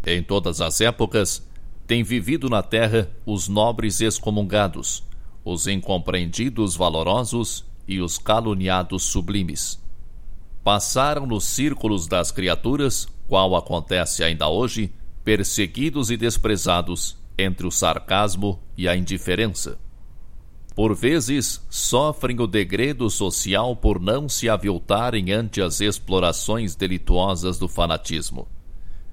Em 0.07 0.23
todas 0.23 0.61
as 0.61 0.81
épocas, 0.81 1.47
tem 1.87 2.03
vivido 2.03 2.49
na 2.49 2.63
terra 2.63 3.11
os 3.27 3.49
nobres 3.49 4.01
excomungados, 4.01 5.03
os 5.45 5.67
incompreendidos 5.67 6.77
valorosos 6.77 7.65
e 7.87 8.01
os 8.01 8.19
caluniados 8.19 9.05
sublimes. 9.05 9.83
Passaram 10.63 11.27
nos 11.27 11.45
círculos 11.45 12.07
das 12.07 12.31
criaturas, 12.31 13.09
qual 13.27 13.57
acontece 13.57 14.23
ainda 14.23 14.49
hoje, 14.49 14.93
perseguidos 15.25 16.11
e 16.11 16.17
desprezados 16.17 17.17
entre 17.37 17.67
o 17.67 17.71
sarcasmo 17.71 18.61
e 18.77 18.89
a 18.89 18.97
indiferença 18.97 19.79
por 20.79 20.95
vezes, 20.95 21.61
sofrem 21.69 22.39
o 22.39 22.47
degredo 22.47 23.11
social 23.11 23.75
por 23.75 24.01
não 24.01 24.29
se 24.29 24.49
aviltarem 24.49 25.33
ante 25.33 25.61
as 25.61 25.81
explorações 25.81 26.77
delituosas 26.77 27.59
do 27.59 27.67
fanatismo. 27.67 28.47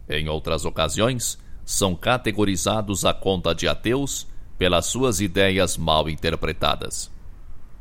Em 0.07 0.29
outras 0.29 0.63
ocasiões, 0.63 1.39
são 1.65 1.95
categorizados 1.95 3.03
à 3.03 3.15
conta 3.15 3.55
de 3.55 3.67
ateus 3.67 4.27
pelas 4.59 4.85
suas 4.85 5.19
ideias 5.19 5.75
mal 5.75 6.07
interpretadas. 6.07 7.09